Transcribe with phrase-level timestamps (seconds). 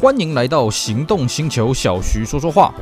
[0.00, 2.72] 欢迎来到行动星球，小徐说说话。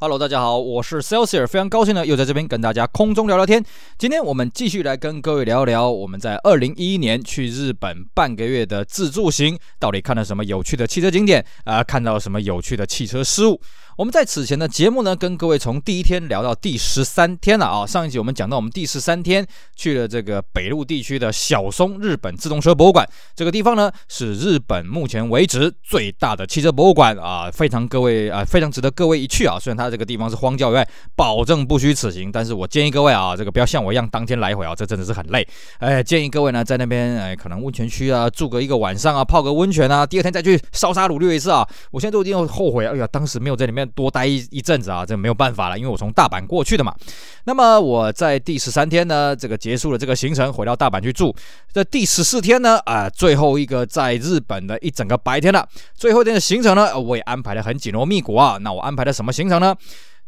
[0.00, 3.62] Hello，大家好，我是 Celsius，非常高兴呢，又在这边跟大家空中聊聊天。
[3.98, 11.84] 今天我们继续来跟各位聊一聊我们在二零一一年去日本半个月的自助行，到底看了什么有趣的汽车景点啊、呃？
[11.84, 13.60] 看到什么有趣的汽车事物？
[13.98, 17.84] 我们在此前的节目呢，跟各位从第一天聊到第十三天了啊。
[17.84, 19.44] 上一集我们讲到我们第十三天
[19.74, 29.58] 去了这个北陆地区的小松日本自动车博物馆，这个地方呢是日本目前为止最大的汽车博物馆啊，非常各位啊，非常值得各位一去啊。
[29.58, 35.44] 虽然它这个地方是荒郊野外，保证不虚此行，但是我建议各位啊，这个不要像我一样当天来回啊，这真的是很累。
[35.78, 41.68] 哎，建议各位呢在那边哎，可能温泉区啊住个一个晚上啊，泡个温泉啊，第二天再去烧杀掳掠一次啊。
[41.90, 43.87] 我现在都已经后悔，哎呀，当时没有在里面。
[43.88, 46.94] 多待一一阵子啊，这没有办法了，因为我从大阪过去的嘛。
[47.44, 51.34] 那么我在第十三天呢，这个结束了这个行程，回到大阪去住。
[51.72, 55.66] 这第十四天呢，啊、最后一个在日本的一整个白天了。
[55.94, 58.58] 最后一天的行程呢，我也安排的很紧锣密鼓啊。
[58.60, 59.74] 那我安排的什么行程呢？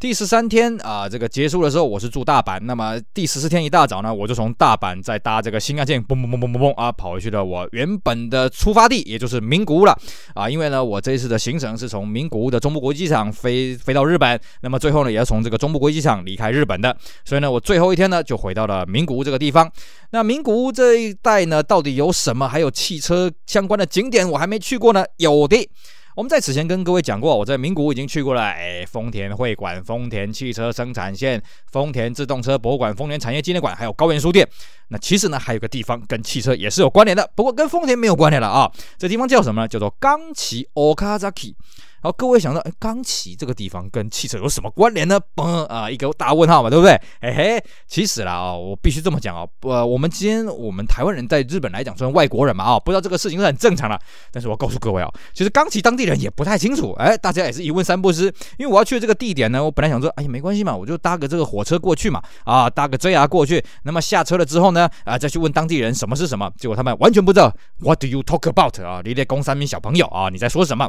[0.00, 2.58] 第十三天啊，这个结束的时候，我是住大阪。
[2.62, 9.94] 那么第十四天一大早呢，我就从大阪再搭这个新干线，嘣嘣嘣嘣嘣嘣啊，跑回去了我原本的出发地，也就是名古屋了
[10.34, 10.48] 啊。
[10.48, 16.96] 因为呢，我这一次的行程是从名古屋的中部国际机场飞飞到日本，那么最后呢，也要从这个中部国际机场离开日本的。
[17.26, 19.70] 所以呢，我最后一天呢，就回到了名古屋这个地方。
[20.12, 22.48] 那名古屋这一带呢，到底有什么？
[22.48, 25.04] 还有汽车相关的景点，我还没去过呢。
[25.18, 25.68] 有的。
[26.16, 34.46] 我们在此前跟各位讲过，我在名古屋已经去过了，哎，丰田会馆、丰田汽车生产线、丰田自动车博物馆、丰田产业纪念馆，还有高原书店。
[34.88, 38.70] 那其实呢，还有个地方跟汽车也是有关联的，不过跟丰田没有关联了啊。
[38.98, 39.68] 这地方叫什么呢？
[39.68, 41.54] 叫做冈崎 Okazaki。
[42.02, 45.20] 好，各位想到，哎，冈崎这个地方跟汽车有什么关联呢？
[45.36, 46.98] 嘣啊，一个大问号嘛，对不对？
[47.20, 54.00] 嘿嘿，其实啦啊，我必须这么讲啊，呃，我们今天我们台湾人在日本来讲算外国人嘛啊，不知道这个事情是很正常的。
[54.32, 58.32] 但是我告诉各位啊，其实冈崎当地人也不太清楚，哎，大家也是一问三不知。
[58.56, 63.62] 因为我要去的这个地点呢，我本来想说，哎呀，没关系嘛，我就搭个这个火车过去嘛，啊，搭个 JR 过去。
[63.82, 67.54] 那么下车了之后呢，啊，再去问当地人什么是什么，结果他们完全不知道。
[67.80, 69.02] What do you talk about 啊？
[69.04, 70.88] 你在供三名小朋友啊，你在说什么？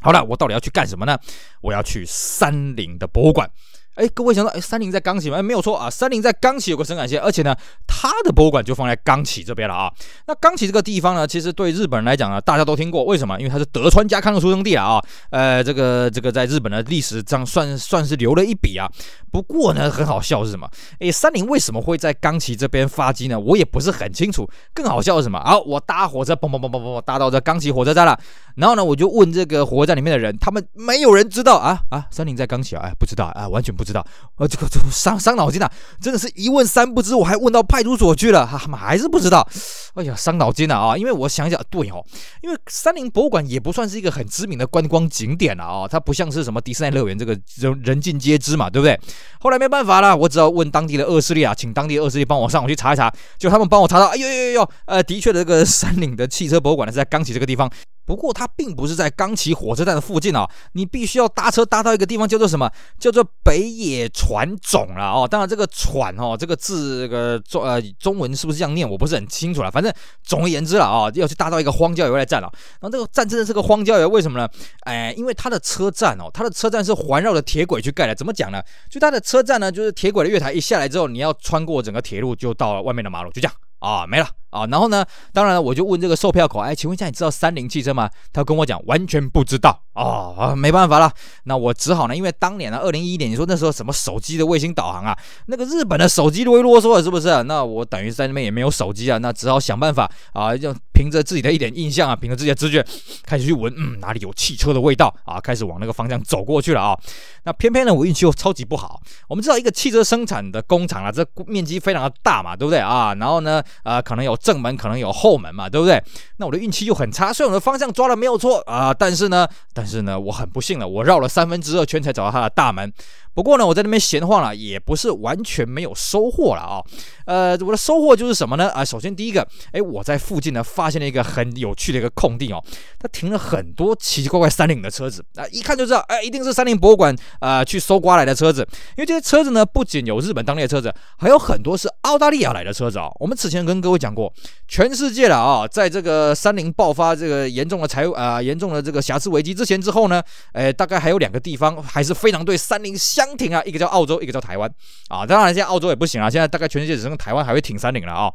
[0.00, 1.18] 好了，我到底要去干什么呢？
[1.60, 3.50] 我要去三菱的博物馆。
[3.96, 5.38] 哎，各位想到，哎，三菱在冈崎吗？
[5.38, 7.54] 哎，没有错啊，三菱在冈崎有个生产线，而且呢，
[7.86, 9.92] 它的博物馆就放在冈崎这边了啊。
[10.26, 13.38] 那冈崎这个地方呢，其实对日本人来讲呢，大家都听过，为什么？
[13.38, 15.02] 因为它是德川家康的出生地了啊。
[15.30, 18.90] 呃，这个这个在日本的历史上算算是留了一笔啊。
[19.30, 20.68] 不过呢，很好笑是什么？
[21.00, 23.38] 哎，三菱为什么会在冈崎这边发迹呢？
[23.38, 24.48] 我也不是很清楚。
[24.72, 25.38] 更好笑是什么？
[25.40, 28.18] 好，我搭火车，嘣嘣嘣嘣嘣，搭到这冈崎火车站了。
[28.56, 34.06] 然后呢，我就问这个火车站里面的人，他们没有人知道啊啊，三菱在冈崎啊，哎，不知道啊，完全不知道。
[34.36, 37.14] 呃，这个这个伤伤脑筋啊，真的是一问三不知。
[37.14, 39.48] 我还问到派出所去了，他们还是不知道。
[39.94, 40.96] 哎呀，伤脑筋了啊！
[40.96, 42.04] 因为我想一想，对哦，
[42.42, 49.00] 因为三菱博物馆也不算是一个很知名的观光景点了啊，它不像是什么迪士尼乐园这个人人尽皆知嘛，对不对？
[49.40, 57.70] 后来没办法了，我只要问当地的恶势力啊，请当地的恶势力帮我上网去查一查，就他们帮我查到，哎呦呦呦呦，呃，的确的这个三菱的汽车博物馆呢是在冈崎这个地方。
[58.10, 62.68] 不过它并不是在冈崎火车站的附近啊，你必须要搭车搭到一个地方叫做什么？
[62.98, 65.28] 叫做北野传种了哦。
[65.30, 68.90] 当然这个船哦，这个字这个中呃中文是不是这样念？
[68.90, 69.70] 我不是很清楚了。
[69.70, 69.94] 反正
[70.24, 72.50] 总而言之了啊，要去搭到一个荒郊野外站了。
[72.80, 74.48] 然后这个站真的是个荒郊野外，为什么呢？
[74.80, 78.14] 哎，因为它的车站哦，它的车站是环绕着铁轨去盖的。
[78.16, 78.60] 怎么讲呢？
[78.90, 83.54] 就它的车站呢，就是铁轨的月台一下来之后，你要穿过整个铁路，就到外面的马路，就这样。
[83.78, 84.66] 啊，没了啊！
[84.66, 88.10] 然后呢，当然了，我就问这个售票口，哎，请问一下，你知道三菱汽车吗？
[88.32, 89.80] 他跟我讲，完全不知道。
[89.94, 91.12] 哦啊，没办法了，
[91.44, 95.16] 那我只好呢，因为当年呢，二零一一年，你说那时候什么手机的卫星导航啊，
[95.46, 97.42] 那个日本的手机都会啰嗦了，是不是？
[97.42, 102.84] 那我等于在那边也没有手机啊，那只好想办法啊，就凭着自己的一点印象啊，凭着自己的直觉，
[103.24, 105.40] 开始去闻，嗯，哪里有汽车的味道啊？
[105.40, 106.98] 开始往那个方向走过去了啊。
[107.44, 109.00] 那偏偏呢，我运气又超级不好。
[109.26, 113.14] 我们知道一个汽车生产的工厂啊，这面积非常的大嘛，对不对啊？
[113.14, 115.98] 然后呢，呃，可能有正门，可能有后门嘛，对不对？
[116.36, 122.92] 那我的运气又很差，虽然我的方向抓了没有错啊，但是呢，但是呢，我很不幸了，我绕了三分之二圈才找到它的大门。
[123.34, 126.82] 不过呢，我在那边闲晃了，也不是完全没有收获了啊。
[127.26, 128.68] 呃，我的收获就是什么呢？
[128.70, 132.62] 啊，首先第一个，哎，我在附近呢发现了一个很有趣的一个空地哦，
[132.98, 138.66] 它停了很多奇奇怪怪三菱的车子啊，一看就知道，哎，一定是三菱博物馆啊去搜刮来的车子。
[138.96, 143.08] 因为这些车子呢，不仅有日本当地的车子，还有很多是澳大利亚来的车子啊。
[143.20, 144.32] 我们此前跟各位讲过，
[144.66, 150.20] 全世界了啊，在这个三菱爆发这个严重的财务啊严重的这个瑕疵危机之前之后呢，
[150.52, 152.90] 哎，大概还有两个地方还是非常对三菱。
[153.20, 154.70] 相挺啊，一个叫澳洲，一个叫台湾
[155.08, 155.26] 啊。
[155.26, 158.32] 当然现在澳洲也不行啊，现在大概全世界只剩台湾还会挺三菱了啊。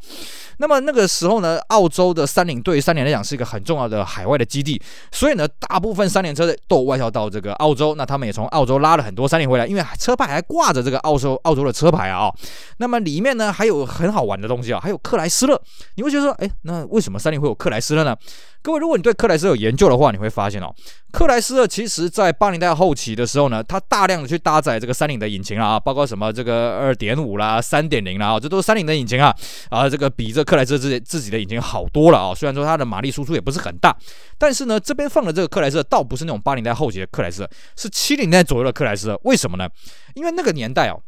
[0.58, 4.80] 那么那个时候呢，澳洲的三菱对于三菱来讲是一个很重要的海外的基地，
[5.12, 7.96] 所以呢，大部分三菱车队都外销到这个澳洲。
[7.96, 12.32] 那他们也从澳洲拉了很多三菱回来，因为车牌还挂着这个澳洲澳洲的车牌啊。
[12.78, 15.60] 那么里面呢还有很好玩的东西啊，还有克莱斯勒。
[15.96, 18.16] 你会觉得说，哎，那为什么三菱会有克莱斯勒呢？
[18.62, 20.74] 各位，如果你对克莱斯勒有研究的话，你会发现哦，
[21.12, 29.36] 克莱斯勒其实在八零代后期的时候呢，它大量的去搭载这个三菱的引擎啊，包括什么这个二点五啦、三点零啦，啊，这都是三菱的引擎啊，
[29.70, 32.34] 啊，这个比这克莱斯勒自己自己的引擎好多了啊。
[32.34, 33.96] 虽然说它的马力输出也不是很大，
[34.38, 39.18] 但是呢，这边放的这个克莱斯倒不是那种八零代后期的克莱斯，是七零代左右的克莱斯。
[39.24, 39.68] 为什么呢？
[40.14, 41.02] 因为那个年代哦，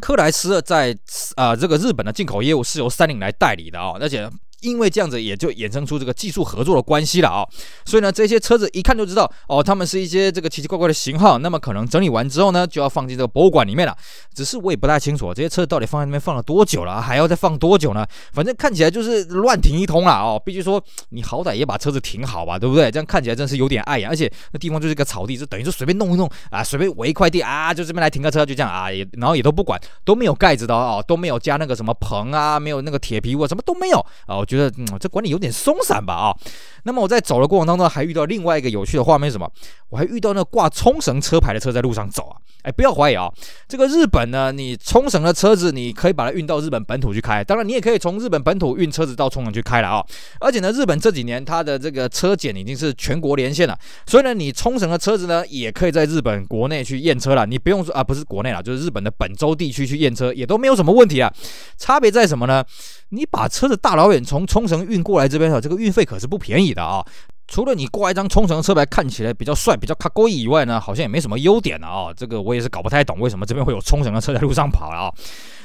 [0.00, 0.96] 克莱斯在
[1.36, 4.28] 啊这个日本的进口业务是由三菱来代理的啊，而且。
[4.62, 7.46] 因为这样子也就衍生出这个技术合作的关系了啊，
[7.84, 11.38] 所以呢，这些车子一看就知道哦，他们是一些这个奇奇怪怪的型号。
[11.38, 13.96] 那么可能整理完之后呢，就要放进这个博物馆里面了。
[14.34, 18.06] 只是我也不太清楚这些车子到底放在那边放了多久了，还要再放多久呢？
[18.32, 20.40] 反正看起来就是乱停一通了哦。
[20.44, 22.90] 必须说，你好歹也把车子停好吧，对不对？
[22.90, 24.08] 这样看起来真是有点碍眼。
[24.08, 34.36] 而且那地方就是一个草地，就等于说随便弄一弄啊，随便围一块地啊，就这边来停个车，就这样啊，也然后也都不管，都没有盖子的哦，都没有加那个什么棚啊，没有那个铁皮屋，什么都没有啊。
[34.56, 35.32] 觉得嗯，这管理。
[35.32, 36.36] 有点松散吧啊，
[36.82, 39.50] 那么我在走的过程当中还遇到另外一个有趣的画面，什么？
[39.88, 43.32] 我还遇到那挂冲绳车牌的车在路上走啊，哎，不要怀疑啊，
[43.66, 50.04] 这个日本呢，你冲绳的车子你可以把它运到日本本土去开，当然你也可以从日本本土运车子到冲绳去开了啊，
[50.38, 61.32] 而且呢，日本这几年它的这个车检已经是全国连线了，所以呢，你冲绳的车子呢也可以在日本国内去验车了，你不用说啊，不是国内了，就是日本的本州地区去验车也都没有什么问题啊，
[61.78, 62.62] 差别在什么呢？
[63.14, 67.04] 你把车子大老远从冲绳运过来这边的，这个运费可是不便宜的啊！
[67.48, 72.12] 除了你挂一张冲绳车牌看起来比较帅、比较卡高以外呢，好像也没什么优点了啊！
[72.16, 75.12] 这个我也是搞不太懂，为什么这边会有冲绳的车在路上跑啊？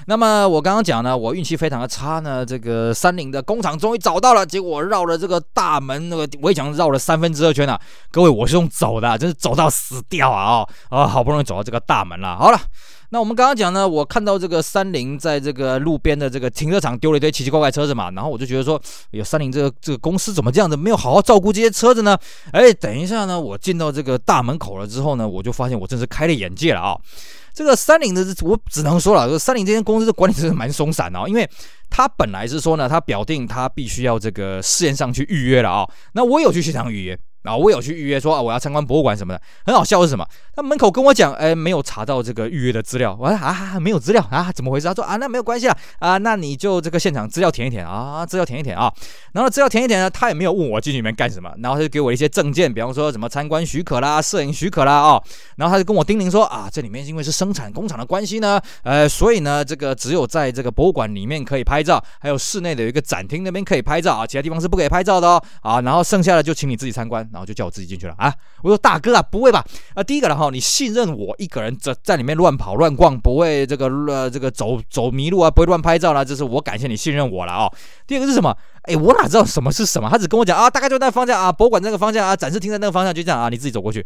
[0.07, 7.79] 那么我刚刚讲呢，我运气非常的差呢，这个三菱的工厂终于找到了，结果绕了这个大门那个围墙绕了三分之二圈啊！
[8.11, 10.67] 各位，我是用走的，真是走到死掉啊！
[10.89, 12.59] 啊，好不容易走到这个大门了，好了。
[13.09, 18.81] 那我们刚刚讲呢，我看到这个三菱在这个路边的这个停车场丢了一堆奇奇怪怪车子嘛，然后我就觉得说，
[19.11, 22.17] 有三菱这个这个公司怎么这样子，没有好好照顾这些车子呢？
[22.51, 26.97] 哎，等一下呢，我进到这个大门口了之后呢，我就发现我真是开了眼界了啊！
[27.53, 31.49] 这个三菱的，我只能说了，三菱这间公司的管理真是蛮松散的啊，因为
[31.89, 37.17] 他本来是说呢，他表定他必须要这个事先上去预约了啊，那我有去现场预约。
[37.47, 39.41] 啊，我有去预约说啊，我要参观博物馆什么的。
[39.65, 40.27] 很好笑是什么？
[40.55, 43.17] 他门口跟我讲，哎，没有查到这个预约的资料。
[43.19, 44.87] 我说啊，没有资料啊，怎么回事？
[44.87, 48.91] 他说啊，那没有关系啊，啊，那你就这个现场资料填一填啊，资料填一填啊。
[49.31, 55.23] 然后资料填一填呢，他也没有问我进去里面干什么，然后他就给我一些证件，比方说什么参观许可啦、摄影许可啦啊、哦。
[55.55, 65.43] 然后他就跟我叮咛说啊，这里面因为是生产工厂的关系呢，呃，所以呢，这个只有在这个博物馆里面可以拍照，还有室内的有一个展厅那边可以拍照啊，其他地方是不可以拍照的哦。
[65.61, 68.15] 啊，然后剩下的就请你自己参观，然后就叫我自己进去了。
[68.17, 68.33] 啊！
[68.63, 69.63] 我说大哥啊，不会吧？
[69.93, 77.71] 啊，第一个了哈，你信任我一个人在在里面乱跑乱逛，不会这个呃这个走走迷路啊，不会乱拍照啦，这是我感谢你信任我了啊、
[78.07, 78.57] 第二个是什么？
[78.83, 80.09] 哎，我哪知道什么是什么？
[80.09, 84.05] 他只跟我讲啊，大概就那个方向啊，博物馆那个方向啊，展示厅在那个方向，就这样啊，你自己走过去。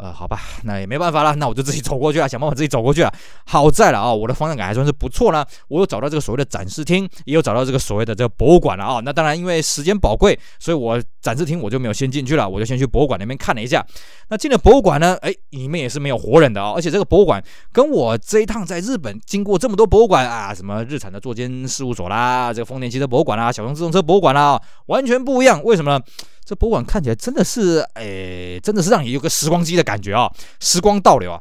[0.00, 3.12] 呃，好吧，那也没办法了，那我就自己走过去了，想办法自己走过去了。
[3.44, 5.44] 好在了啊，我的方向感还算是不错呢。
[5.68, 9.02] 我有找到这个所谓的展示厅，也有找到这个所谓的这个博物馆了啊。
[9.04, 13.84] 那当然，因为时间宝贵，所以我展示厅我就没有先进去了，我就先去博物馆那边看了一下。
[14.30, 25.62] 那进了博物馆呢，哎，里面也是没有活人的啊，而且这个博物馆跟我这一趟在日本经过这么多博物馆啊，什么日产的座间事务所啦，这个丰田汽车博物馆啦，小熊自动车博物馆啦，完全不一样。
[25.62, 26.02] 为什么呢？
[26.50, 30.28] 这博物馆看起来真的是，哎，真的是让你有个时光机的感觉啊，
[30.58, 31.40] 时光倒流啊。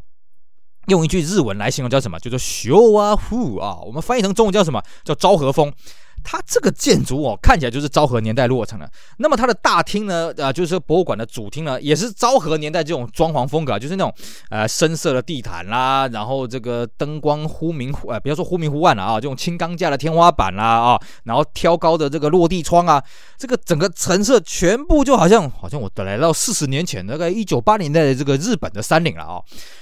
[0.86, 2.20] 用一句日文来形容叫什么？
[2.20, 4.80] 叫做“show a who ”啊，我们翻译成中文叫什么？
[5.04, 5.74] 叫昭和风。
[6.24, 8.90] 它这个建筑哦，看起来就是昭和年代落成的。
[9.18, 14.14] 那么它的大厅呢，呃，就是博物馆的主厅呢，也是昭和年代这种装潢风格，就是那种
[14.50, 23.04] 呃深色的地毯啦，然后这个灯光忽明忽呃，不要说忽明忽暗了啊，这种轻钢架的天花板啦啊，然后挑高的这个落地窗啊，
[23.38, 29.42] 这个整个陈设全部就好像好像我来到四十年前，大概一九八零年代的这个日本的山岭了啊。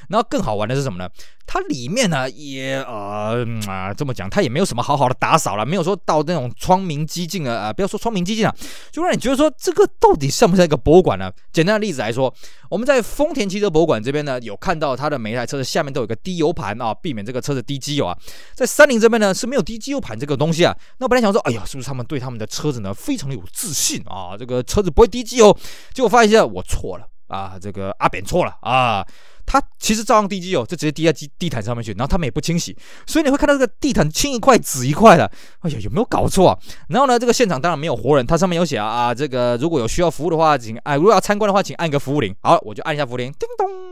[0.09, 1.09] 然后更好玩的是什么呢？
[1.45, 8.55] 它里面呢也呃啊这么讲，它也没有什么好好的打扫了，没有说到那种窗明几净啊啊，不要说窗明几净啊，
[8.91, 11.31] 就让你觉得说这个到底像不像一个博物馆呢？
[11.51, 12.31] 简单的例子来说，
[12.69, 18.15] 我们在丰田汽车博物馆这边呢，有看到它的每一台车的下面都有个滴油盘啊，避免这个车子滴机油啊。
[18.53, 20.75] 在三菱这边呢是没有滴机油盘这个东西啊。
[20.99, 24.35] 那我本来想说，哎呀，是不是他们对他们的车子呢非常有自信啊？
[24.37, 25.57] 这个车子不会滴机油？
[25.93, 29.05] 结果发现，我错了啊，这个阿扁错了啊。
[29.47, 32.77] 它其实照样滴机油，就直接滴在地地毯上面去，然后他们也不清洗，
[33.07, 35.25] 所以你会看到这个地毯青一块紫一块的，
[35.61, 36.59] 哎呀，有没有搞错啊？
[36.89, 42.35] 然后呢，这个现场当然没有活人，它上面有写啊，这个如果有需要服务的话，请哎，如果要参观的话，请按个服务铃。
[42.41, 43.86] 好，我就按一下服务铃，叮咚。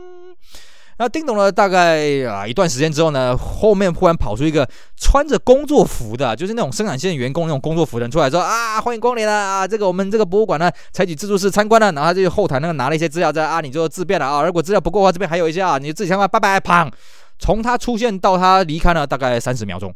[0.98, 16.90] 那叮咚了大概啊一段时间之后呢，后面忽然跑出一个穿着工作服的，就是那种生产线员工那种工作服的人出来说啊，欢迎光临啊，这个我们这个博物馆呢采取自助式参观了，然后他就后台那个拿了一些资料在啊，你就自便了啊，如果资料不够的话，这边还有一些啊，你自己参观，拜拜，砰，
[17.38, 19.94] 从他出现到他离开了大概三十秒钟。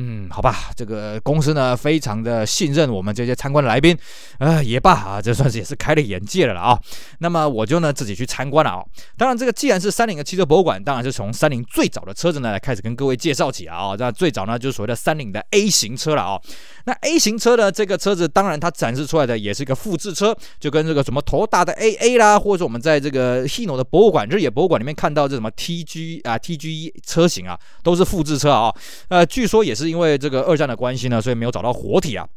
[0.00, 3.98] 嗯，好吧，这个公司呢，非常的信任我们这些参观的来宾，
[4.38, 6.78] 呃，也罢啊，这算是也是开了眼界了了啊。
[7.18, 8.84] 那么我就呢自己去参观了啊。
[9.16, 13.96] 当然，这个既然是三菱的汽车博物馆，当然是从三菱最早的车子呢开始跟各位介绍起啊。
[13.98, 16.40] 那最早呢就是所谓的三菱的 A 型车了啊。
[16.84, 28.72] 那 A 型车呢，这个车子当然它展示出来的也是一个复制车，就跟这个什么头大的 AA 啦，或者说我们在这个 Hino 的博物馆、日野博物馆里面看到这什么 TG 啊 TG 车型啊，都是复制车啊。
[29.08, 29.87] 呃，据说也是。
[29.88, 32.28] 因为这个二战的关系呢，所以没有找到活体啊。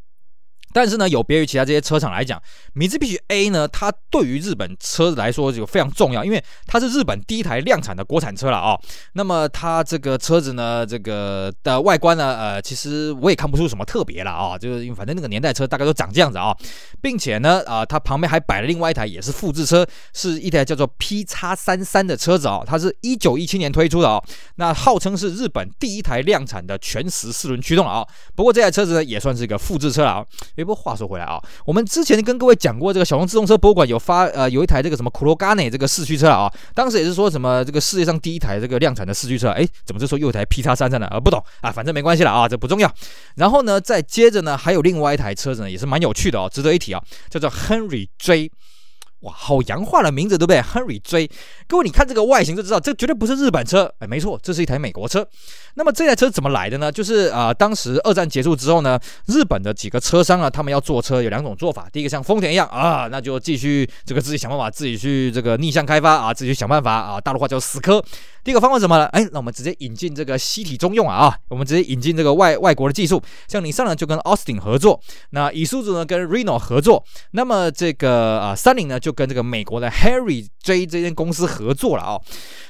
[0.74, 2.42] 但是呢，有别于其他这些车厂来讲，
[2.74, 8.78] 米兹比许 A 呢，它对于日本车子来说就非常重要，因为它是日本第一台量产的国产车了啊、
[9.14, 16.56] 那么它这个车子呢，这个的外观呢，呃，其实我也看不出什么特别了啊、就是因为反正那个年代车大概都长这样子啊、
[17.02, 24.22] 并且呢，啊、它旁边还摆了另外一台也是复制车，是一台叫做 P 叉三三的车子啊、它是一九一七年推出的啊、
[24.56, 30.26] 那号称是日本第一台量产的全时四轮驱动了啊、不过这台车子呢，也算是一个复制车了啊、
[30.62, 30.66] 哦。
[30.66, 41.08] 不过话说回来啊，我们之前跟各位讲过，这个小龙自动车博物馆有发呃有一台这个什么库洛嘎内这个四驱车啊，当时也是说什么这个世界上第一台这个量产的四驱车，哎，怎么这时候又一台 P 叉三三呢？
[41.12, 42.94] 呃，不懂啊，反正没关系了啊，这不重要。
[43.36, 48.52] 然后呢，再接着呢，还有另外一台车子呢，也是蛮有趣的哦，值得一提啊，叫做 Henry J。
[49.22, 51.30] 哇，好洋化的名字，对不对？Henry 追
[51.68, 53.92] 各位你看这个外形就知道，这绝对不是日本车。
[54.00, 55.26] 哎，没错，这是一台美国车。
[55.76, 56.92] 那么这台车怎么来的呢？
[56.92, 61.88] 就是啊、当时二战结束之后呢，日本的几个车商啊，他们要做车有两种做法。
[61.94, 68.04] 第一个像丰田一样啊，那就继续这个自己想办法，自己去这个逆向开发啊，自己去想办法啊，大陆话叫死磕。
[68.44, 69.06] 第一个方法是什么呢？
[69.08, 82.20] 哎，那我们直接引进这个西体中用啊啊，我们直接引进这个外外国的技术，像你上来就跟 Austin 合作，那以苏祖呢跟 Reno 合作，那么这个啊三菱呢就跟这个美国的 Harry J 这间公司合作了啊。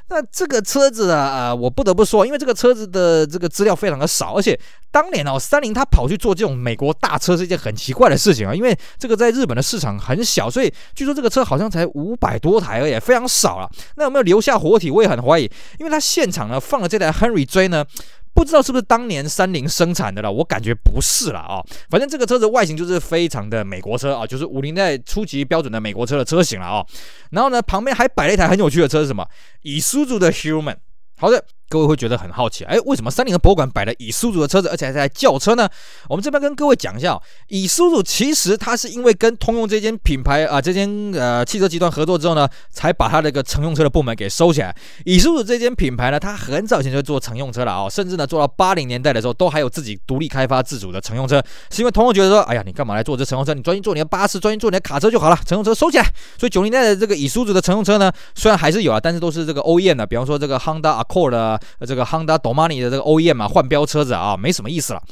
[0.09, 4.59] 那这个车子啊，呃，我不得不说，因为这个车子的这个资料非常的少，而且
[4.91, 13.69] 当年哦，三菱它跑去做这种美国大车是一件很奇怪的事情啊，因为这个在日本的市场很小，所以据说这个车好像才五百多台而已，非常少了。
[13.95, 14.91] 那有没有留下活体？
[14.91, 17.85] 我也很怀疑，因为他现场呢放了这台 Henry J 呢。
[18.33, 21.65] 不知道是不是当年三菱生产的了，我感觉不是了啊、哦。
[21.89, 26.87] 反正这个车子外形就是非常的美国车啊，就是五零代初级标准的美国车的车型了啊、哦。
[27.31, 29.27] 然后呢，旁边还摆了一台很有趣的车是什么？
[29.63, 30.77] 以苏族的 Human。
[31.17, 31.43] 好的。
[31.71, 35.69] 各位会觉得很好奇，哎，为什么三菱的博物馆摆了伊苏祖的车子，而且还是台轿车呢？
[36.09, 44.75] 我们这边跟各位讲一下哦，伊苏祖其实它是因为跟通用这间品牌啊，这间呃汽车集团合作之后呢，才把它这个乘用车的部门给收起来。
[45.05, 53.53] 伊苏祖这间品牌呢，它很早以前就做乘用车了啊、哦，甚至呢做到八零年代的时候，都还有自己独立开发自主的乘用车，是因为通用觉得说，哎呀，你干嘛来做这乘用车？
[53.53, 56.03] 你专心做你的巴士，专心做你的卡车就好了，乘用车收起来。
[56.37, 62.41] 所以九零年代的这个伊苏祖的乘用车呢，虽然还是有啊，但是都是这个 OEM 的，比方说这个 Honda Accord 的这个 Honda。
[62.41, 65.03] Domani 的这个 OEM 嘛，换标车子啊，没什么意思了。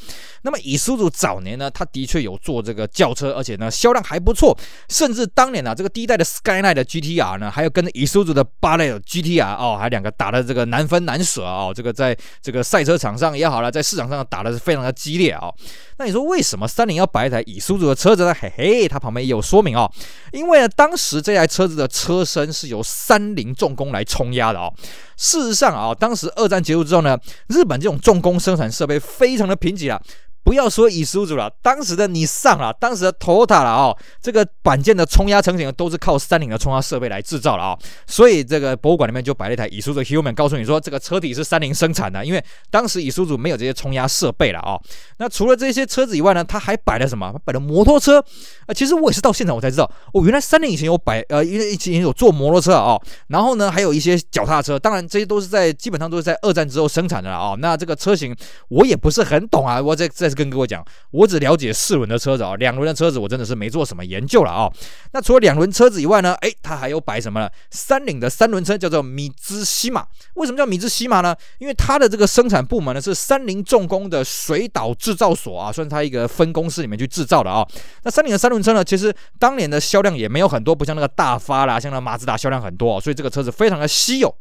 [0.41, 4.58] 那么，伊苏祖早年呢，他的确有做这个轿车，而且呢销量还不错。
[4.88, 11.74] 甚至当年啊，这个第一代的 Skyline 的 GTR 呢，还有跟伊苏祖的 Barrett GTR 哦，还两个打的这个难分难舍啊、哦。
[11.75, 15.53] 这个在这个赛车场上也好了，在市场上打的是非常的激烈啊、
[15.98, 18.34] 那你说为什么三菱要摆一台伊苏祖的车子呢？
[18.34, 19.91] 嘿嘿，它旁边也有说明哦。
[20.32, 24.74] 因为呢，当时这台车子的车身是由三菱重工来冲压的哦。
[25.20, 30.02] 事实上啊，当时二战结束之后呢，日本这种重工生产设备非常的贫瘠啊。
[30.50, 44.82] 不要说伊苏祖了，当时的你上了，当时的 Toyota 了哦，这个板件的冲压成型都是靠三菱的冲压设备来制造的啊、哦，所以这个博物馆里面就摆了一台伊苏祖 Human，告诉你说这个车体是三菱生产的，因为当时伊苏祖没有这些冲压设备了啊、哦。
[45.18, 47.32] 那除了这些车子以外呢，他还摆了什么？
[47.46, 48.20] 摆了摩托车
[48.65, 48.74] 啊。
[48.74, 57.58] 其实我也是到现场我才知道，哦，原来三菱以前有摆呃，因为以前有做摩托车啊、哦，然后呢还有一些脚踏车，当然这些都是在基本上都是在二战之后生产的了啊、哦。
[57.62, 58.36] 那这个车型
[58.70, 60.38] 我也不是很懂啊，我这这是。
[60.39, 60.81] 跟各位讲，
[61.12, 64.72] 我只了解四轮的车子啊，两轮的车子我真的是没做什么研究了啊。
[65.12, 67.50] 那除了两轮车子以外呢，诶，它还有摆什么呢？
[67.72, 70.05] 三菱的三轮车叫做米兹西马。
[70.36, 71.36] 为什么叫米兹西马呢？
[71.58, 77.67] 因为它的这个生产部门呢是三菱重工的水岛制造所啊，算是它一个分公司里面去制造的啊。
[78.03, 84.34] 那三菱的三轮车呢，其实当年的销量也没有很多，不像那个大发啦，像那马自达销量很多，所以这个车子非常的稀有。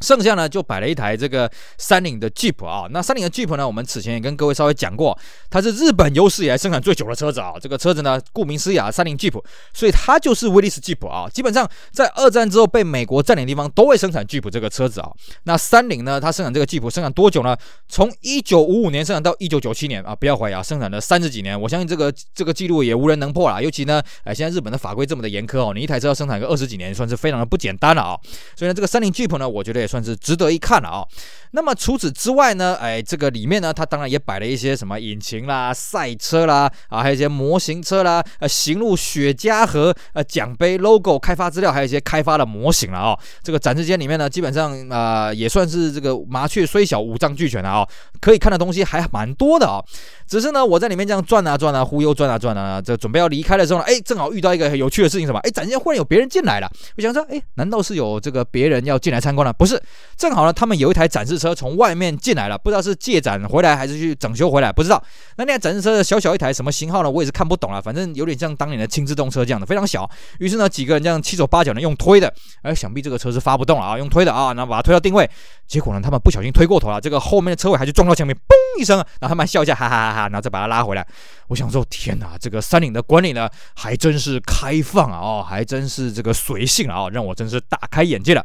[0.00, 5.16] 剩下呢就摆了一台这个三菱的 Jeep 啊，那三菱的 Jeep 呢，我们此前也跟各位稍微讲过，
[5.50, 7.52] 它是日本有史以来生产最久的车子啊。
[7.60, 9.40] 这个车子呢，顾名思义啊，三菱 Jeep，
[9.72, 11.28] 所以它就是威利斯 Jeep 啊。
[11.28, 15.10] 基本上在二战之后被美国占领的地方都会生产 Jeep 这个车子啊。
[15.44, 17.56] 那三菱呢，它生产这个 Jeep 生产多久呢？
[17.88, 21.60] 从一九五五年生产到一九九七年啊，不要怀疑啊，生产了三十几年。
[21.60, 23.62] 我相信这个这个记录也无人能破了。
[23.62, 28.16] 尤其呢，哎，现在日本的法规这么的严苛哦，你一台车要生产个二十几年，算是非常的不简单了啊。
[28.56, 30.80] 所以呢，这个三菱 Jeep 呢，我觉得也算是值得一看。
[30.80, 31.04] 了啊，
[31.50, 43.18] 那么除此之外呢，哎，这个里面呢，它当然也摆了一些什么引擎啦、赛车啦，啊，还有一些模型车啦，呃，行路雪茄盒、呃，奖杯 logo、开发资料，还有一些开发的模型了啊。
[43.42, 47.88] 这个展示间里面呢，基本上啊、也算是这个麻雀虽小五脏俱全了啊，
[48.20, 49.82] 可以看的东西还蛮多的啊。
[50.26, 55.40] 只是呢，我在里面这样转啊转啊，忽悠转啊转啊，这准备要离开的时候呢，哎，正好遇到一个有趣的事情，什么？
[55.40, 56.70] 哎，展间忽然有别人进来了。
[56.96, 59.52] 我想说，哎，难道是有这个别人要进来参观了？
[59.52, 59.79] 不是，
[60.16, 60.52] 正好呢。
[60.52, 65.02] 他们有一台展示车从外面进来了，不知道是借展回来还是去整修回来，不知道。
[65.36, 67.10] 那那台展示车小小一台，什么型号呢？
[67.10, 70.08] 我也是看不懂了，反正有点像当年的轻自动车这样的，非常小。
[70.38, 72.32] 于是呢，几个人这样七手八脚的用推的，
[72.62, 75.28] 哎，想必这个车是发不动了啊，用推的啊，然后把它推到定位。
[75.66, 81.06] 结果呢，他们不小心推过头了，这个后面的车尾还是撞到墙面，嘣一声，然后他们还笑一下，哈哈哈哈，然后再把它拉回来。
[81.46, 88.44] 我想说，天哪，这个三菱的管理呢，还真是开放啊，哦，还真是这个随性啊，让我真是大开眼界了。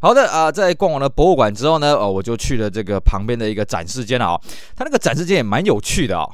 [0.00, 4.40] 好的啊，在逛完了博物馆之后呢，哦，我就去了这个旁边的一个展示间了啊。
[4.76, 6.28] 它那个展示间也蛮有趣的啊。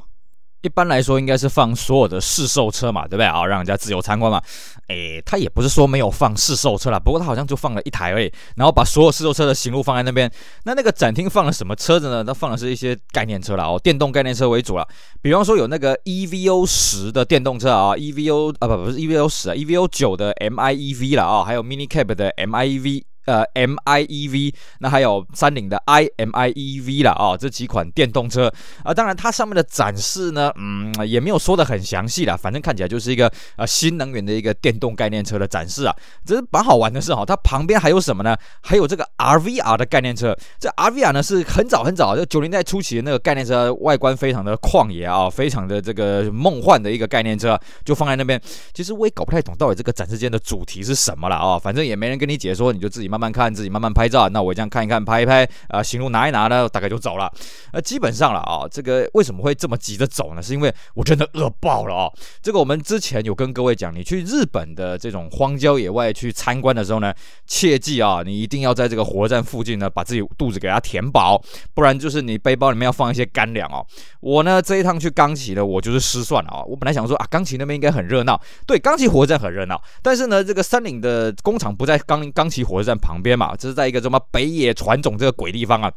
[0.63, 3.47] 一般来说，应该是放所有的试售车嘛，对不对啊？
[3.47, 4.43] 让人家自由参观嘛。
[4.89, 10.31] 诶，他也不是说没有放试售车啦，不过他好像就放了一台而已，然后把所有试售车的行路放在那边。
[10.65, 12.23] 那那个展厅放了什么车子呢？
[12.23, 14.87] 它放的是一些概念车啦，哦，电动概念车为主了。
[15.23, 23.05] 比方说有那个 EVO 十的电动车啊，EVO 啊不不是 EVO 十啊，EVO 九的 MIEV 了啊，还有 Mini Cab 的 MIEV。
[23.27, 35.95] 呃，M I E V，那还有三菱的 I M I E V 了啊，这几款电动车啊，当然它上面的展示呢，嗯，也没有说的很详细啦，反正看起来就是一个呃新能源的一个电动概念车的展示啊，
[36.27, 38.37] 这是蛮好玩的是哈，它旁边还有什么呢？
[38.63, 48.41] 还有这个 R V R 的概念车，这 R V R 呢是很早很早就九零代初期的那个概念车，外观非常的旷野啊，非常的这个梦幻的一个概念车，就放在那边。
[48.75, 53.20] 其实我也搞不太懂到底这个展示间的主题是什么了啊，反正也没人跟你解说，你就自己慢。
[53.20, 54.29] 慢慢看自己，慢慢拍照。
[54.31, 57.31] 那我这样看一看，拍一拍，啊，行路拿一拿呢，大概就走了。
[57.73, 60.43] 呃，基本上了啊，这个为什么会这么急着走呢？
[60.43, 62.11] 是因为我真的饿爆了啊。
[62.41, 67.13] 这个我们之前有跟各位讲，你去日本的这种荒郊野外去参观的时候呢，
[67.47, 71.41] 切记啊，你一定要在这个火车站附近呢，把自己肚子给它填饱，
[71.75, 73.85] 不然就是你背包里面要放一些干粮哦。
[74.21, 76.63] 我呢这一趟去冈崎呢，我就是失算了啊。
[76.65, 83.21] 我本来想说啊，冈崎那边应该很热闹，对，冈崎火车站很热闹，但是呢，这个三菱的工厂不在冈冈崎火车站旁。
[83.21, 85.93] 边嘛，这是在一个什么北野传种这个鬼地方啊。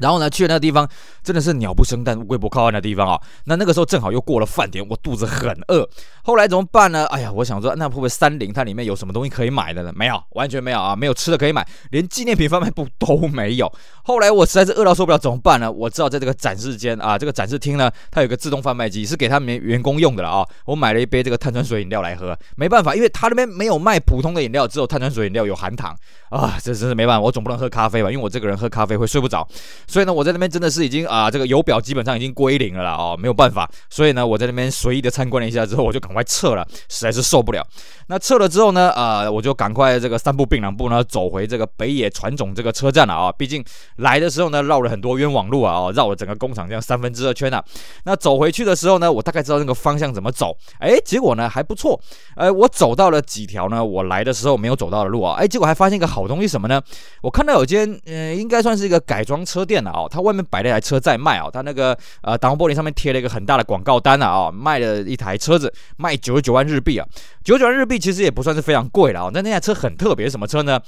[0.00, 0.88] 然后呢，去那个地方，
[1.22, 3.20] 真的是鸟不生蛋、乌龟不靠岸的地方啊。
[3.44, 5.88] 那那个时候正好又过了饭点，我肚子很饿。
[6.22, 7.06] 后来怎么办呢？
[7.06, 9.92] 哎呀，我想说，那会不会三菱它里面有什么东西可以买的呢？
[9.94, 13.70] 没有，完全没有啊，没有吃的可以买，连纪念品贩卖部都没有。
[14.02, 15.70] 后来我实在是饿到受不了，怎么办呢？
[15.70, 20.46] 我知道在这个展示间啊，这个展示厅呢，它有个自动贩卖机，是给他们员工用的了啊。
[20.64, 25.94] 我买了一杯这个碳酸水饮料来喝，没办法，因为他那边没有卖普通的饮料，只有碳酸水饮料有含糖
[26.30, 28.10] 啊，这真是没办法，我总不能喝咖啡吧？
[28.10, 29.46] 因为我这个人喝咖啡会睡不着。
[29.90, 33.68] 所以呢，我在那边真的是已经啊，这个油表基本上已经归零了啦，哦，没有办法。
[33.88, 37.66] 所以呢，我在那边随意的参观了一下之后，我就赶快撤了，实在是受不了。
[38.06, 43.32] 那撤了之后呢，啊，我就赶快这个三步并两步呢，走回这个北野传种这个车站了啊。
[43.32, 43.64] 毕竟
[43.96, 47.60] 来的时候呢，绕了很多冤枉路啊，哦，绕了整个工厂这样三分之二圈啊。
[48.04, 52.00] 那走回去的时候呢，我大概知道那个方向怎么走，哎，结果呢还不错，
[52.36, 56.80] 哎，我走到了几条呢，我来的时候没有走到的路啊，哎，结果还发现一个好东西什么呢？
[57.22, 60.60] 我看到有间，嗯、应该算是一个改装车店了哦，他外面摆。
[60.60, 67.06] 了一台车在卖哦，他那个呃挡风玻璃上面贴了一个很大的广告单啊，卖了一台车子，卖九十九万日币啊，
[67.42, 70.78] 九十九万日币其实也不算是非常贵了啊，那那台车很特别，什么车呢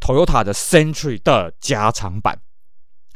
[0.00, 2.38] ？Toyota 的 Century 的加长版，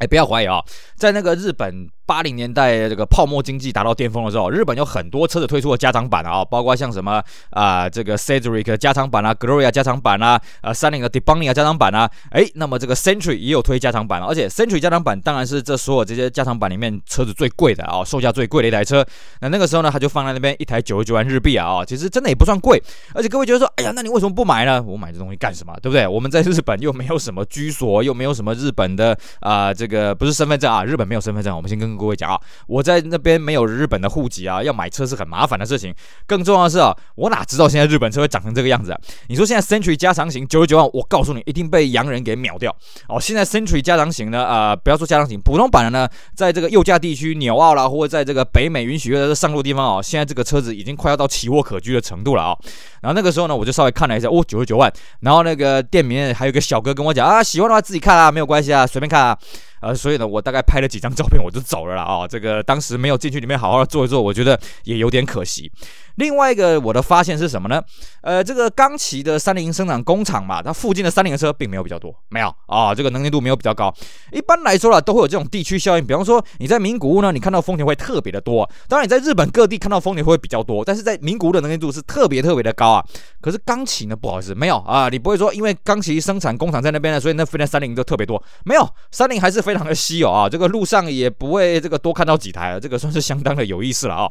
[0.01, 0.63] 哎，不要怀疑啊，
[0.97, 1.89] 在那个日本。
[2.05, 19.05] 八零年代这个泡沫经济达到巅峰的时候，日本有很多车子推出了加长版啊，包括像什么啊、这个 Cedric 加长版啊，Gloria 加长版啊，呃三菱的 Debonair 加长版啊，哎，那么这个 Century 也有推加长版，而且 Century 加长版当然是这所有这些加长版里面车子最贵的啊，售价最贵的一台车。
[19.41, 22.83] 那那个时候呢，他就放在那边一台九十九万日币啊，其实真的也不算贵。
[23.15, 24.83] 而且各位觉得说，哎呀，那你为什么不买呢？
[24.83, 25.73] 我买这东西干什么？
[25.81, 26.07] 对不对？
[26.07, 31.55] 我们在日本又没有什么居所，又没有什么日本的啊、这个不是身份证啊，日本没有身份证。
[31.55, 35.95] 我们先跟各位讲啊，我在那边没有日本的户籍啊，要买车是很麻烦的事情。
[36.27, 38.99] 更重要的是啊，我哪知道现在日本车会长成这个样子啊？
[39.29, 42.75] 你说现在 Century 加长型九十九万，我告诉你，一定被洋人给秒掉
[43.09, 43.21] 哦。
[43.21, 52.59] 现在 Century 加长型呢，呃，不要说加长型，普通版的呢，在这个右驾地区纽澳啦，或者在这个北美允许的上路地方哦，现在这个车子已经快要到奇货可居的程度了啊、
[53.01, 54.93] 然后那个时候呢，我就稍微看了一下，哦，九十九万。
[55.21, 59.39] 然后那个店里面还有个小哥跟我讲啊，喜欢的话自己看啊，没有关系啊，随便看啊。
[59.83, 65.71] 呃，所以呢，我大概拍了几张照片，我就走了啦啊、这个当时没有进去里面好好的坐一坐，我觉得也有点可惜。
[66.17, 67.83] 另外一个我的发现是什么呢？
[68.23, 73.93] 呃，这个冈崎的三菱生产工厂嘛，它附近的三菱车并没有比较多，没有啊、这个能见度没有比较高。
[74.31, 76.07] 一般来说啦，都会有这种地区效应。
[76.07, 78.69] 比方说你在名古屋呢，你看到丰田会特别的多。
[78.89, 83.05] 当然你在日本各地看到丰田会比较多，但是在名古屋的能见度是特别特别的高啊。
[83.41, 85.09] 可是冈崎呢，不好意思，没有啊。
[85.09, 90.49] 你不会说因为冈崎生产工厂在那边呢，所以那附近三菱就特别多，没有，三菱还是非常的稀有啊。
[90.49, 94.31] 这个路上也不会这个多看到几台，这个算是相当的有意思了啊。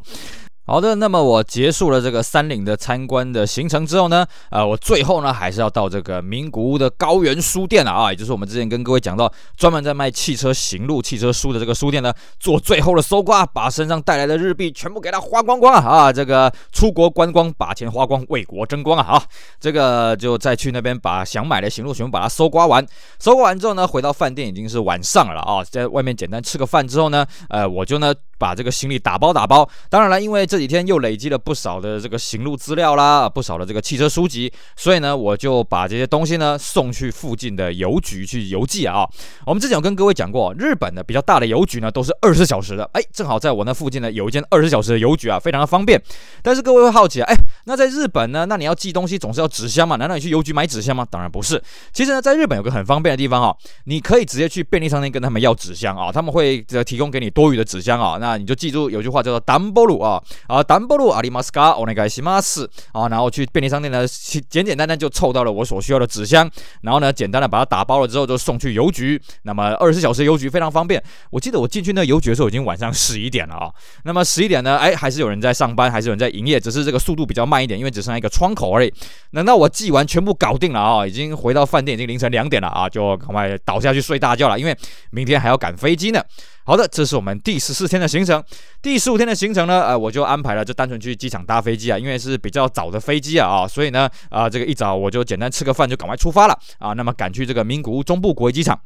[0.64, 16.14] 好的，那么我结束了这个三菱的参观的行程之后呢，呃，我最后呢还是要到这个名古屋的高原书店了啊，也就是我们之前跟各位讲到专门在卖汽车行路、汽车书的这个书店呢，做最后的搜刮，把身上带来的日币全部给它花光光啊！
[16.14, 19.18] 这个出国观光，把钱花光，为国争光啊！
[19.18, 19.24] 啊，
[19.60, 22.86] 这个就再去那边把想买的行路全部把它搜刮完，
[23.20, 28.14] 搜刮完之后呢，回到饭店已经是晚上了啊，在外面简单吃个饭之后呢，呃，我就呢。
[28.42, 39.08] 把这个行李打包打包，当然了，因为这几天又累积了不少的这个行路资料啦，不少的这个汽车书籍，所以呢，我就把这些东西呢送去附近的邮局去邮寄啊。
[39.46, 46.02] 我们之前有跟各位讲过，日本的比较大的邮局呢都是二十小时的，哎，正好在我那附近呢有一间二十小时的邮局啊，非常的方便。
[46.42, 49.98] 但是各位会好奇啊，哎，那在日本呢，那你要寄东西总是要纸箱嘛？
[49.98, 51.06] 难道你去邮局买纸箱吗？
[51.12, 51.62] 当然不是。
[51.94, 58.31] 其实呢，在日本有个很方便的地方啊，你可以直接去便利商店跟他们要纸箱啊，他们会提供给你多余的纸箱啊，那。
[58.31, 61.75] 那你就记住有句话叫做“段ボール”啊啊，段ボールありますか？
[61.77, 64.07] お愿いします啊，然后去便利商店呢，
[64.49, 66.49] 简简单单就凑到了我所需要的纸箱，
[66.83, 69.21] 然后呢，简单的把它打包了之后就送去邮局。
[69.43, 71.03] 那么二十四小时邮局非常方便。
[71.31, 73.71] 我记得我进去那个邮局的时候已经晚上十一点了啊。
[74.05, 78.93] 那么十一点呢，哎，还是有人在上班，还是有人在营业，只是这个速度比较慢一点，因为只剩下一个窗口而已。
[79.33, 84.77] 等到我寄完全部搞定了啊，已经回到饭店，已经凌晨两点了啊，就赶快倒下去睡大觉了，因为
[85.11, 86.23] 明天还要赶飞机呢。
[86.64, 88.44] 好的，这是我们第十四天的行程。
[88.82, 98.80] 第十五天的行程呢，呃，我就安排了，就单纯去机场搭飞机啊，因为是比较早的飞机啊，啊，所以呢，啊，这个一早我就简单吃个饭，就赶快出发了啊，那么赶去这个名古屋中部国际机场。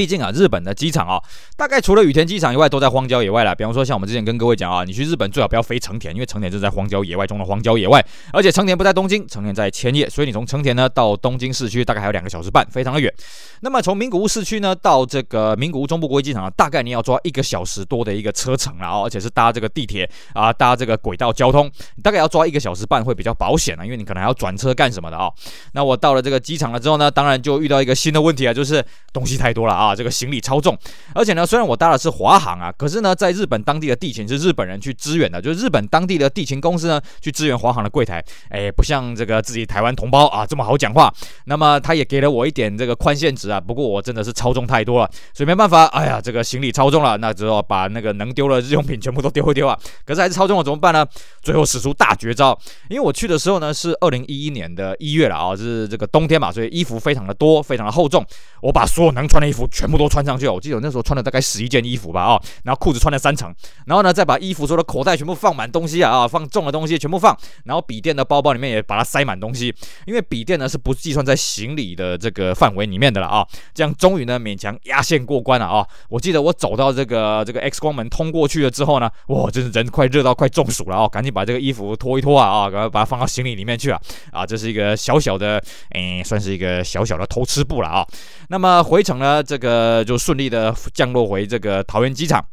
[0.00, 1.20] 毕竟啊，日本的机场啊，
[1.58, 3.54] 大概除了羽田机场以外，都在荒郊野外了。
[3.54, 13.12] 比方说，像我们之前跟各位讲啊，你去日本最好不要飞成田，因为成田是在荒郊野外中的荒郊野外，而且成田不在东京，成田在千叶，所以你从成田呢到东京市区大概还有两个小时半，非常的远。
[13.60, 21.70] 那么从名古屋市区呢到这个名古屋中部国际机场啊，大概你要抓一个小时多的一个车程了啊，而且是搭这个地铁啊，搭这个轨道交通，
[22.02, 25.30] 大概要抓一个小时半会比较保险啊，因为你可能还要转车干什么的啊。
[25.74, 28.82] 那我到了这个机场了之后呢，当然就遇到一个新的问题啊，就是
[29.12, 30.60] 东西太多了啊，这个行李超。
[30.60, 30.76] 重，
[31.14, 41.10] 而且呢，虽然我搭的是华航啊，可是呢，在日本当地的地勤是日本人去支援的，就是日本当地的地勤公司呢去支援华航的柜台，哎，不像这个自己台湾同胞啊这么好讲话。
[41.46, 49.78] 那么他也给了我一点这个宽限值啊，不过我真的是超重太多了，所以没办法，哎呀，这个行李超重了，那只好把那个能丢的日用品全部都丢一丢啊。
[50.04, 51.06] 可是还是超重了，怎么办呢？
[51.40, 52.58] 最后使出大绝招，
[52.90, 58.22] 因为我去的时候呢是二零一一年的一月了啊，是这个冬天嘛，所以衣服非常的多，非常的厚重，
[58.60, 60.46] 我把所有能穿的衣服全部都穿上去。
[60.48, 63.54] 我记得我那时候穿了大概十一件衣服吧，啊，然后裤子穿了三层，
[63.86, 69.74] 然后呢，再把衣服所有的口袋全部放满东西啊，啊，放重的东西全部放，然后笔电的包包里面也把它塞满东西，
[70.06, 75.86] 因为笔电呢是不计算在行李的这个范围里面的了啊，这样终于呢勉强压线过关了啊。
[76.08, 84.00] 我记得我走到这个这个 X 光门通过去了之后呢，哇，真是人快热到快中暑了啊，赶紧把这个衣服脱一脱啊，啊，赶快把它放到行李里面去啊
[84.32, 88.06] 啊，这是一个小小的，哎，算是一个小小的偷吃步了啊。
[88.48, 90.74] 那么回程呢，这个就顺利的。
[90.94, 92.44] 降落回这个桃园机场。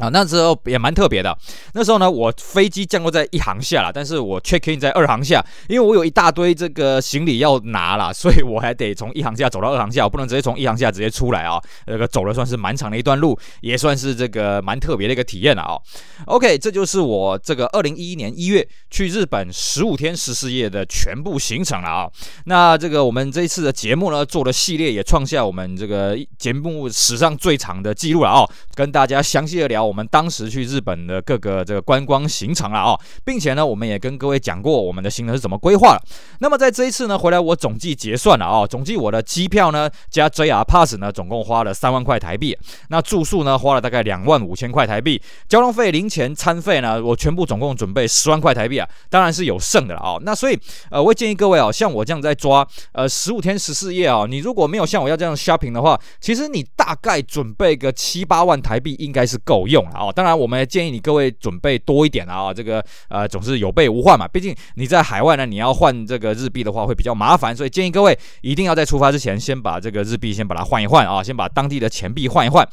[0.00, 1.36] 啊，那时候也蛮特别的。
[1.74, 11.60] 那时候呢，我飞机降落在一航下了，但是我 check in 在二航下，因为我有一大堆这个行李要拿了， 所以我还得从一航下走到二航下，我不能直接从一航下直接出来啊。
[11.86, 15.78] 这个走了算是蛮长的一段路，也算是这个蛮特别的一个体验了啊。
[16.26, 22.10] OK，这就是我这个二零一一年一月去日本十五天十四夜的全部行程了啊。
[22.46, 28.48] 那这个我们这一次的节目呢，做的系列也创下我们这个节目史上最长的记录了啊。
[28.80, 36.02] 跟大家详细的聊我们当时去日本的各个这个观光行程了啊，并且呢，我们也跟各位讲过我们的行程是怎么规划了。
[36.38, 42.56] 那么在这一次呢，回来我总计结算了啊，总计我的机票呢加 JR Pass 呢，总共花了三万块台币。
[42.88, 50.16] 那住宿呢花了大概两万五千块台币，交通费、零钱、餐费呢，我全部总共准备十万块台币啊，当然是有剩的了啊。
[50.22, 50.58] 那所以
[50.90, 60.12] 呃，我建议各位啊，像我这样在抓呃十五天十四夜啊，你如果没有像我要这样 shopping 的话，其实你大概准备个七八万台台币应该是够用了啊。
[60.12, 72.64] 当然，我们建议你各位准备多一点啊，这个呃总是有备无患嘛，毕竟你在海外呢，你要换这个日币的话会比较麻烦，所以建议各位一定要在出发之前先把这个日币先把它换一换啊，先把当地的钱币换一换。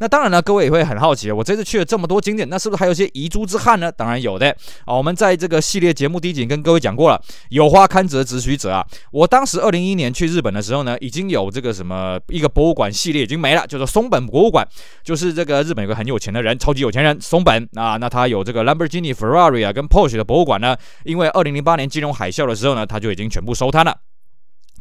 [0.00, 3.92] 那当然呢，各位也会很好奇，我这次去了这么多景点，那是不是还有些遗珠之憾呢？
[3.92, 4.50] 当然有的
[4.84, 4.96] 啊。
[4.96, 8.84] 我们在这个系列节目第一集跟各位讲过了，有花堪折直须折啊。
[9.12, 14.66] 我当时二零一一年去日本的时候呢，已经有这个什么一个博物馆系列已经没了，叫做松本博物馆，
[15.04, 17.98] 就是这这个日本有个很有钱的人，超级有钱人松本啊。
[17.98, 23.94] 那他有这个 Lamborghini、Ferrari 啊跟 Porsche 的博物馆呢，因为二零零八年金融海啸的时候呢，他就已经全部收摊了。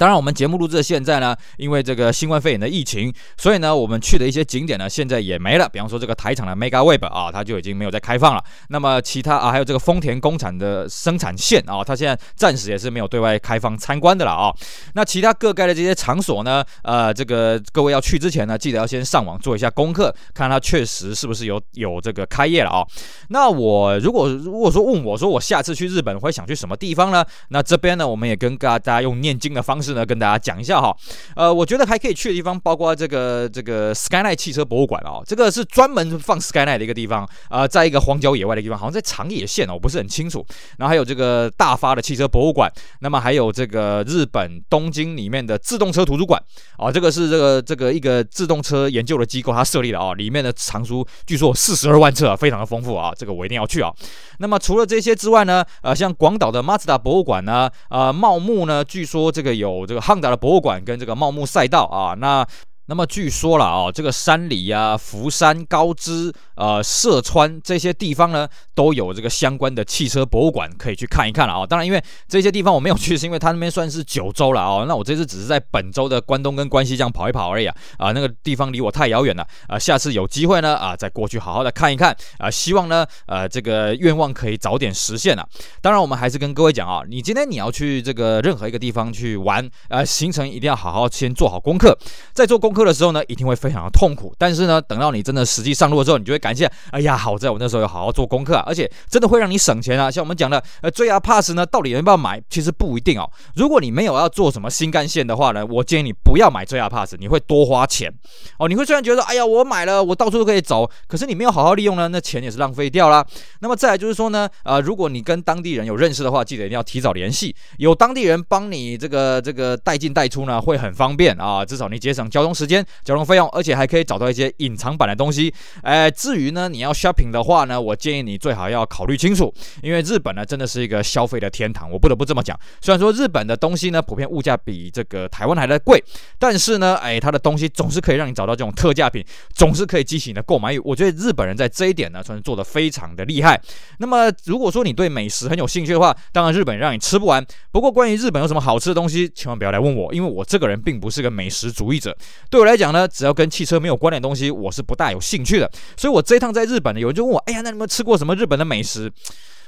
[0.04, 5.70] 当然，我们节目录制的现在呢，因为这个新冠肺炎的疫情，所以呢，我们去的一些景点呢，现在也没了。
[5.70, 8.44] 比方说，这个台场的 Mega Web 啊，它就已经没有再开放了。
[8.68, 14.54] 那么，其他啊，还有这个丰田工厂的生产线啊，它现在暂时也是没有对外开放参观的了啊。
[14.94, 22.86] 那其他各盖的这些场所呢，呃，这个各位要去之前呢，记得要先上网做一下功课，看它确实是不是有有这个开业了啊。
[23.30, 27.24] 那我如果如果说问我说我下次去日本会想去什么地方呢？
[27.48, 29.93] 那这边呢，我们也跟大家用念经的方式。
[29.94, 30.96] 呢，跟大家讲一下哈，
[31.36, 40.46] 呃，我觉得还可以去的地方，包括这个这个 Skyline 汽车博物馆啊，这个是专门放 Skyline 的一个地方啊，在一个荒郊野外的地方，好像在长野县哦，我不是很清楚。
[40.78, 46.42] 然后还有这个大发的汽车博物馆，那么还有这个日本东京里面的自动车图书馆
[46.78, 53.92] 啊，这个是这个这个一个自动车研究的机构，它设立的啊，里面的藏书据说四十二万册啊，非常的丰富啊，这个我一定要去啊。
[54.40, 59.73] 那么除了这些之外呢，呃，像广岛的 Mazda 博物馆呢，呃，茂木呢，据说这个有。
[59.80, 62.46] 有这个汉达的博物馆跟这个茂木赛道啊，那。
[62.86, 71.66] 那么据说了啊，这个山梨啊、福山、高知、呃、涩川这些地方呢，都有这个相关的汽车博物馆可以去看一看了啊。
[71.66, 74.84] 当然，因为这些地方我没有去，是因为它那边算是九州了啊。
[74.86, 77.76] 那我这次只是在本州的关东跟关西这样跑一跑而已啊。
[78.00, 79.80] 那个地方离我太遥远了啊。
[79.80, 82.52] 下次有机会呢啊，再过去好好的看一看啊。
[82.52, 85.48] 希望呢，呃，这个愿望可以早点实现啊。
[85.82, 91.98] 当然，我们还是跟各位讲啊，你今天你要去这个任何一个地方去玩，呃，行程一定要好好先做好功课，
[92.34, 94.34] 在做功课的时候呢，一定会非常的痛苦。
[94.38, 100.10] 但是呢，等到你真的实际上路的时候，你就会感谢，哎呀，好在我那时候有好好做功课啊，而且真的会让你省钱啊。
[100.10, 102.42] 像我们讲的，呃，JR Pass 呢，到底要不要买？
[102.50, 103.30] 其实不一定哦。
[103.56, 108.12] 如果你没有要做什么新干线的话呢，我建议你不要买 JR Pass，你会多花钱
[108.58, 108.68] 哦。
[108.68, 113.26] 你会虽然觉得，哎呀，我买了，我到处都可以走，可是你没有好好利用呢，那钱也是浪费掉了。
[113.60, 122.86] 那么再来就是说呢，呃，如果你跟当地人有认识的话，记得一定要提早联系，有当地人帮你这个这个带进带出呢，会很方便啊，至少你节省交通时时间。
[123.04, 125.54] 交通费用，而且还可以找到一些隐藏版的东西。
[125.82, 132.58] 哎，至于呢，你要 shopping 的话呢，我建议你最好要考虑清楚，因为日本呢真的是一个消费的天堂，我不得不这么讲。
[132.80, 136.02] 虽然说日本的东西呢普遍物价比这个台湾还在贵，
[136.40, 139.22] 但是呢，哎，它的东西总是可以让你找到这种特价品，
[139.54, 140.80] 总是可以激起你的购买欲。
[140.80, 143.60] 我觉得日本人在这一点呢算是做得非常的厉害。
[143.98, 147.46] 那么如果说你对美食很有兴趣的话，当然日本让你吃不完。
[147.72, 152.16] 不过关于日本有什么好吃的东西，千万不要来问我，因为我这个人并不是个美食主义者。
[152.54, 155.68] 对我来讲呢，只要跟汽车没有关联的东西，我是不大有兴趣的。
[155.98, 159.12] 所以我这一趟在日本呢，有人就问我：“哎呀，那你们吃过什么日本的美食？”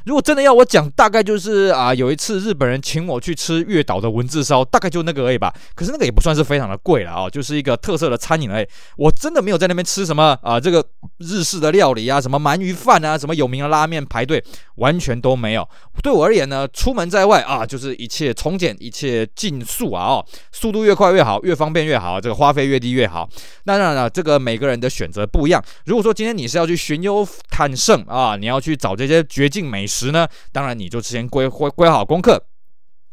[0.06, 5.52] 如果真的要我讲，大概就是啊，有一次日本人请我去吃月岛的文字烧，大概就那个而已吧。
[5.74, 8.68] 可是那个也不算是非常的贵了啊，就是一个特色的餐饮而已。
[8.98, 10.86] 我真的没有在那边吃什么啊，这个
[11.18, 14.44] 日式的料理啊，什么鳗鱼饭啊，什么有名的拉面排队，
[14.76, 15.68] 完全都没有。
[16.04, 23.28] 对我而言呢，出门在外啊，就是一切从简，一切尽速啊，哦，速度越快越好，越方便越好，这个花费越低越好。
[23.63, 25.60] 那当然了，这个每个人的选择不一样。
[25.86, 29.94] 如果说今天你是要去寻幽探胜啊，你要去找这些绝境美食。
[29.95, 32.43] 时呢，当然你就先规规规好功课。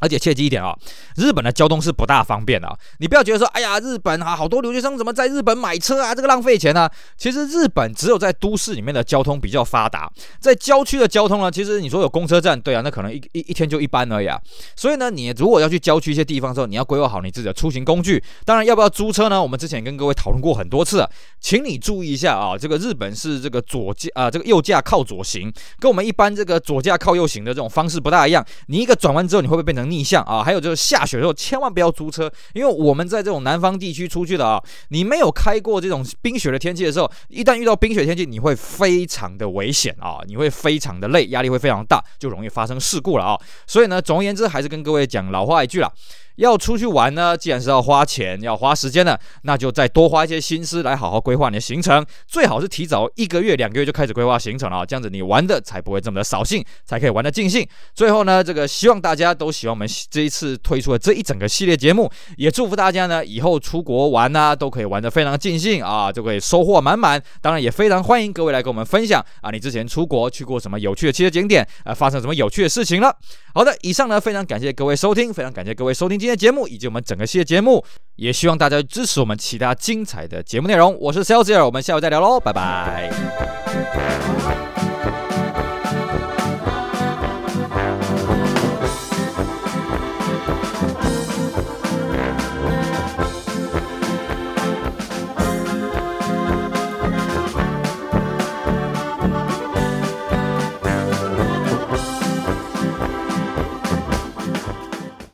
[0.03, 0.77] 而且切记一点啊、
[1.17, 2.77] 日本的交通是不大方便的啊。
[2.99, 6.13] 你不要觉得说，哎呀，日本啊，好多留学生怎么在日本买车啊？
[6.13, 10.11] 这个浪费钱呢、其实日本只有在都市里面的交通比较发达，
[10.41, 14.37] 在郊区的交通呢，其实你说有公车站，对啊，那可能一一一天就一班而已啊。
[14.75, 18.21] 所以呢，你如果要去郊区一些地方的时候，你要规划好你自己的出行工具。
[18.45, 19.41] 当然，要不要租车呢？
[19.41, 21.09] 我们之前跟各位讨论过很多次，
[21.41, 28.45] 请你注意一下啊，这个日本是这个左驾啊，这个右驾靠左行，跟我们一般这个左驾靠右行的这种方式不大一样。
[28.67, 30.43] 你一个转弯之后，你会不会变成逆向啊。
[30.43, 43.39] 还有就是下雪的时候千万不要租车，因为我们在这种南方地区出去的啊，你没有开过这种冰雪的天气的时候，一旦遇到冰雪天气，你会非常的危险啊，你会非常的累，压力会非常大，就容易发生事故了啊。
[43.67, 45.93] 所以呢，总而言之，还是跟各位讲老话一句了。
[46.43, 52.05] 要出去玩呢，既然是要花钱、要花时间的，那就再多花一些心思来好好规划你的行程。
[52.27, 57.65] 最好是提早一个月、两个月就开始规划行程了，这样子你玩的才不会这么的扫兴，才可以玩的尽兴。
[57.95, 67.23] 最后呢，这个希望大家都喜欢我们这一次推出的这一整个系列节目，也祝福大家呢以后出国玩呢都可以玩的非常尽兴啊，就可以收获满满。
[67.41, 73.17] 当然也非常欢迎各位来跟我们分享啊，你之前出国去过什么有趣的汽车景点啊，发生什么有趣的事情了。
[73.55, 77.85] 好的，以上呢非常感谢各位收听，非常感谢各位收听今天的节目以及我们整个系列节目，
[78.17, 80.97] 也希望大家支持我们其他精彩的节目内容。
[80.99, 83.11] 我是 Celsius，我们下回再聊喽，拜拜。